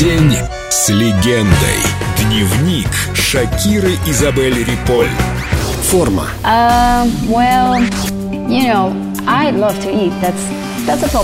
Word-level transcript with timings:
День 0.00 0.34
с 0.70 0.88
легендой. 0.88 1.76
Дневник 2.22 2.88
Шакиры 3.12 3.98
Изабель 4.06 4.64
Риполь. 4.64 5.10
Форма. 5.90 6.26
Uh, 6.42 7.06
well, 7.28 8.19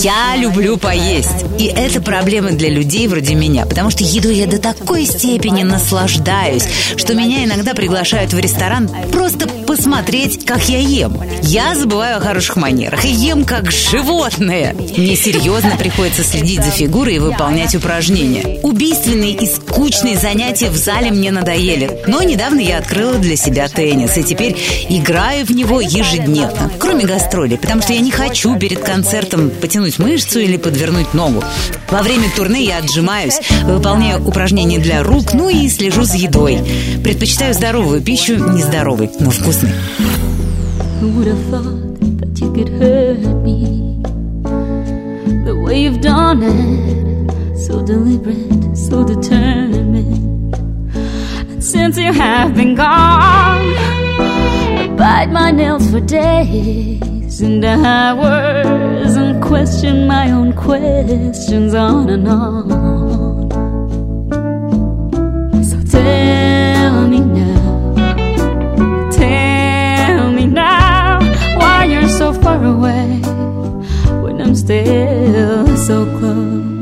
Я 0.00 0.36
люблю 0.36 0.76
поесть. 0.76 1.44
И 1.58 1.64
это 1.64 2.00
проблема 2.00 2.50
для 2.50 2.68
людей 2.68 3.08
вроде 3.08 3.34
меня, 3.34 3.66
потому 3.66 3.90
что 3.90 4.04
еду 4.04 4.30
я 4.30 4.46
до 4.46 4.58
такой 4.58 5.04
степени 5.04 5.64
наслаждаюсь, 5.64 6.64
что 6.96 7.14
меня 7.14 7.44
иногда 7.44 7.74
приглашают 7.74 8.32
в 8.32 8.38
ресторан 8.38 8.88
просто 9.10 9.48
посмотреть, 9.48 10.44
как 10.44 10.68
я 10.68 10.78
ем. 10.78 11.20
Я 11.42 11.74
забываю 11.74 12.18
о 12.18 12.20
хороших 12.20 12.56
манерах 12.56 13.04
и 13.04 13.08
ем 13.08 13.44
как 13.44 13.72
животное. 13.72 14.74
Мне 14.96 15.16
серьезно 15.16 15.76
приходится 15.76 16.22
следить 16.22 16.62
за 16.62 16.70
фигурой 16.70 17.16
и 17.16 17.18
выполнять 17.18 17.74
упражнения. 17.74 18.60
Убийственные 18.62 19.32
и 19.32 19.46
скучные 19.46 20.16
занятия 20.16 20.70
в 20.70 20.76
зале 20.76 21.10
мне 21.10 21.32
надоели. 21.32 22.02
Но 22.06 22.22
недавно 22.22 22.60
я 22.60 22.78
открыла 22.78 23.14
для 23.14 23.34
себя 23.34 23.68
теннис 23.68 24.16
и 24.16 24.22
теперь 24.22 24.56
играю 24.88 25.44
в 25.44 25.50
него 25.50 25.80
ежедневно, 25.80 26.70
кроме 26.78 27.06
гастролей, 27.08 27.58
потому 27.58 27.82
что 27.82 27.92
я 27.94 28.00
не 28.00 28.10
хочу 28.10 28.56
перед 28.58 28.80
концертом 28.80 29.50
потянуть 29.50 29.98
мышцу 29.98 30.38
или 30.40 30.56
подвернуть 30.56 31.14
ногу. 31.14 31.42
Во 31.90 32.02
время 32.02 32.28
турне 32.36 32.64
я 32.64 32.78
отжимаюсь, 32.78 33.40
выполняю 33.64 34.24
упражнения 34.24 34.78
для 34.78 35.02
рук, 35.02 35.32
ну 35.32 35.48
и 35.48 35.68
слежу 35.68 36.04
за 36.04 36.18
едой. 36.18 36.60
Предпочитаю 37.02 37.54
здоровую 37.54 38.02
пищу, 38.02 38.36
нездоровой, 38.36 39.10
но 39.18 39.30
вкусной. 39.30 39.72
Since 51.60 51.98
you 51.98 52.12
have 52.12 52.54
been 52.54 52.74
gone, 52.74 53.97
bite 54.98 55.30
my 55.30 55.52
nails 55.52 55.88
for 55.92 56.00
days 56.00 57.40
and 57.40 57.64
hours 57.64 59.14
and 59.14 59.40
question 59.40 60.08
my 60.08 60.28
own 60.32 60.52
questions 60.52 61.72
on 61.72 62.10
and 62.10 62.26
on. 62.26 63.48
So 65.62 65.76
tell 65.98 67.06
me 67.06 67.20
now. 67.20 67.94
Tell 69.12 70.32
me 70.32 70.46
now 70.46 71.20
why 71.58 71.84
you're 71.84 72.08
so 72.08 72.32
far 72.32 72.62
away 72.64 73.20
when 74.22 74.40
I'm 74.40 74.56
still 74.56 75.76
so 75.76 76.04
close. 76.18 76.77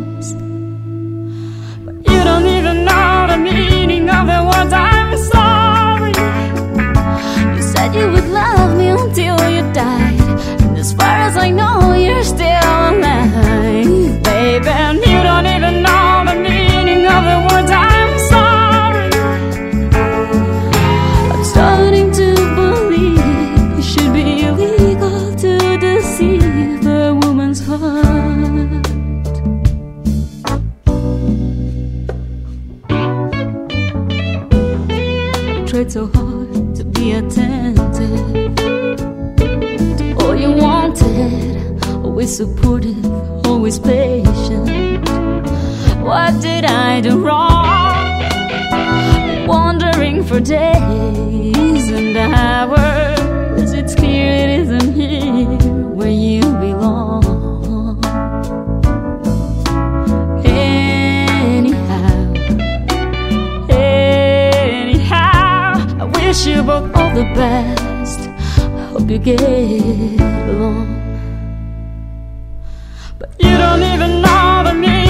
Tried 35.86 35.92
so 35.92 36.06
hard 36.06 36.74
to 36.74 36.84
be 36.84 37.12
attentive 37.12 38.58
all 40.20 40.34
you 40.34 40.50
wanted, 40.50 41.84
always 42.04 42.36
supportive, 42.36 43.04
always 43.46 43.78
patient. 43.78 45.08
What 46.02 46.40
did 46.40 46.64
I 46.64 47.00
do 47.00 47.24
wrong? 47.24 47.66
wandering 49.46 50.24
for 50.24 50.40
days 50.40 51.90
and 51.90 52.16
hours. 52.16 52.85
All 66.94 67.10
the 67.14 67.24
best. 67.34 68.30
Hope 68.92 69.10
you 69.10 69.18
get 69.18 69.40
along. 69.42 70.88
But 73.18 73.30
you 73.38 73.56
don't 73.56 73.82
even 73.82 74.22
know 74.22 74.62
the 74.64 74.74
meaning 74.74 75.05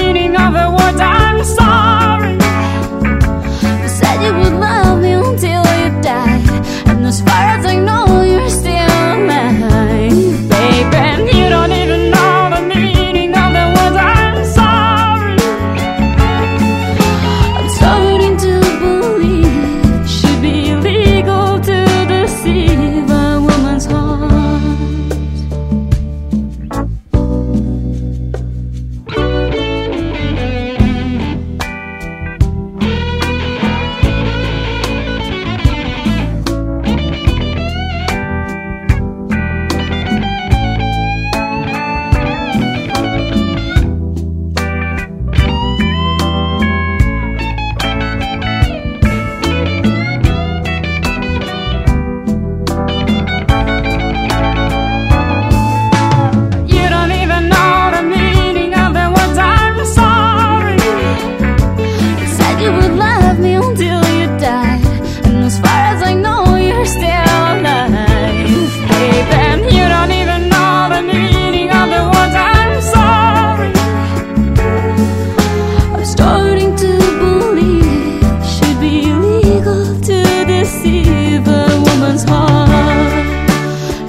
deceive 80.71 81.47
a 81.47 81.65
woman's 81.85 82.23
heart. 82.23 82.69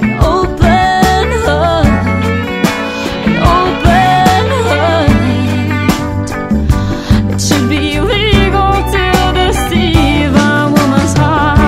An 0.03 0.11
open 0.35 1.27
heart 1.45 1.87
an 3.27 3.35
open 3.59 4.45
heart. 4.69 5.11
It 7.33 7.39
should 7.45 7.67
be 7.69 7.81
illegal 7.99 8.73
to 8.93 9.03
deceive 9.39 10.33
a 10.35 10.51
woman's 10.75 11.13
heart. 11.21 11.59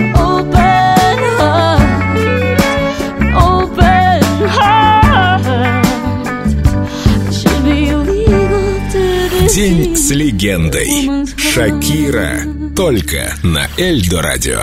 An 0.00 0.06
open 0.28 1.18
heart, 1.38 1.82
an 3.22 3.28
open 3.52 4.20
heart. 4.56 5.46
It 7.28 7.34
should 7.40 7.62
be 7.64 7.78
illegal 7.88 8.68
to 8.92 9.02
День 9.54 9.94
deceive 9.94 9.96
с 9.96 10.10
легендой. 10.10 10.88
a 10.88 10.92
woman's 11.06 11.32
heart. 11.32 11.40
Шакира. 11.54 12.55
Только 12.76 13.34
на 13.42 13.68
Эльдо 13.78 14.20
радио. 14.20 14.60